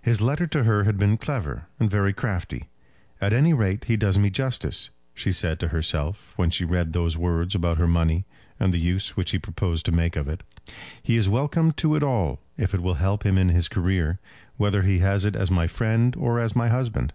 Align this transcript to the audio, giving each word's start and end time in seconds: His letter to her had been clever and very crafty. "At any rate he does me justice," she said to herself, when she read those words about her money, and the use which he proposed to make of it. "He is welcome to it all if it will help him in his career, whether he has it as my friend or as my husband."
His 0.00 0.22
letter 0.22 0.46
to 0.46 0.64
her 0.64 0.84
had 0.84 0.96
been 0.96 1.18
clever 1.18 1.66
and 1.78 1.90
very 1.90 2.14
crafty. 2.14 2.70
"At 3.20 3.34
any 3.34 3.52
rate 3.52 3.84
he 3.84 3.94
does 3.94 4.18
me 4.18 4.30
justice," 4.30 4.88
she 5.14 5.32
said 5.32 5.60
to 5.60 5.68
herself, 5.68 6.32
when 6.36 6.48
she 6.48 6.64
read 6.64 6.94
those 6.94 7.18
words 7.18 7.54
about 7.54 7.76
her 7.76 7.86
money, 7.86 8.24
and 8.58 8.72
the 8.72 8.78
use 8.78 9.18
which 9.18 9.32
he 9.32 9.38
proposed 9.38 9.84
to 9.84 9.92
make 9.92 10.16
of 10.16 10.28
it. 10.30 10.42
"He 11.02 11.18
is 11.18 11.28
welcome 11.28 11.72
to 11.72 11.94
it 11.94 12.02
all 12.02 12.40
if 12.56 12.72
it 12.72 12.80
will 12.80 12.94
help 12.94 13.26
him 13.26 13.36
in 13.36 13.50
his 13.50 13.68
career, 13.68 14.18
whether 14.56 14.80
he 14.82 15.00
has 15.00 15.26
it 15.26 15.36
as 15.36 15.50
my 15.50 15.66
friend 15.66 16.16
or 16.16 16.40
as 16.40 16.56
my 16.56 16.68
husband." 16.70 17.12